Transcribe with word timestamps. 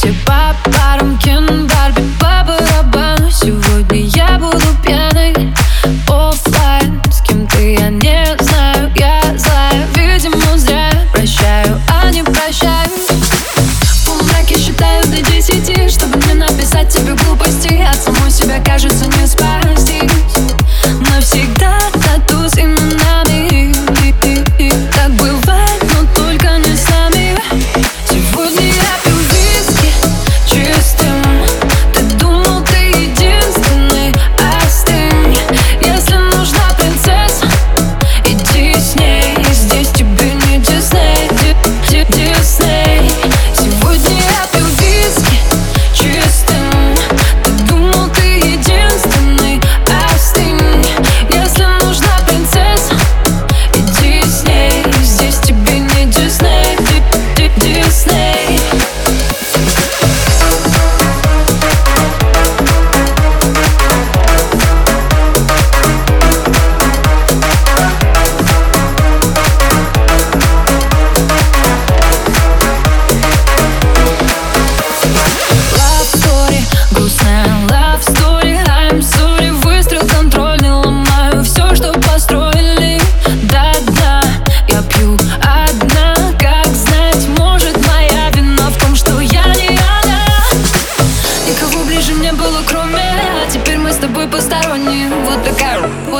Все 0.00 0.14
по 0.24 0.56
парам. 0.70 1.18
Кен, 1.18 1.66
Барби, 1.66 2.02
по 2.18 2.42
барабану. 2.46 3.30
Сегодня 3.30 4.06
я 4.06 4.38
буду 4.38 4.64
пьяной 4.82 5.34
Оффлайн 6.08 7.02
С 7.10 7.20
кем-то 7.20 7.60
я 7.60 7.90
не 7.90 8.36
знаю. 8.40 8.90
Я 8.96 9.20
злая, 9.36 9.86
видимо, 9.94 10.56
зря. 10.56 10.90
Прощаю, 11.12 11.78
а 11.88 12.10
не 12.10 12.22
прощаю. 12.22 12.88
В 14.06 14.58
считаю 14.58 15.04
до 15.04 15.20
десяти 15.20 15.86
Чтобы 15.88 16.18
не 16.26 16.32
написать 16.34 16.88
тебе 16.88 17.12
глупости. 17.14 17.82
От 17.82 17.96
самой 18.02 18.30
себя 18.30 18.58
кажется 18.64 18.99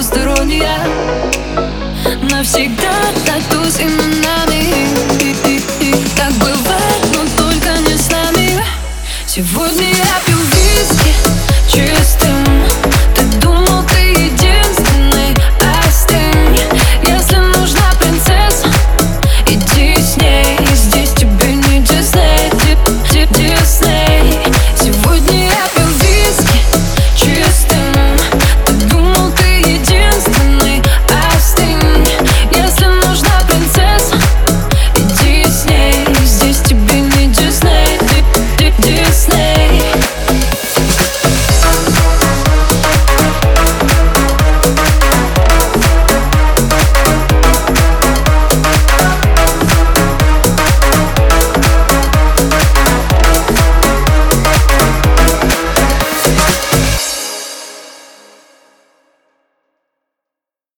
двусторонняя 0.00 0.86
Навсегда 2.22 2.90
тату 3.26 3.70
с 3.70 3.78
именами. 3.80 4.88
Так 6.16 6.32
бывает, 6.34 7.04
но 7.12 7.44
только 7.44 7.78
не 7.86 7.98
с 7.98 8.10
нами. 8.10 8.64
Сегодня 9.26 9.88
я 9.90 10.20
пью 10.24 10.38
виски 10.38 11.12
чистым 11.68 12.49